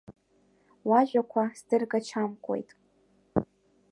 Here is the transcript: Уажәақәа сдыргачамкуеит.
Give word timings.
Уажәақәа 0.89 1.43
сдыргачамкуеит. 1.57 2.69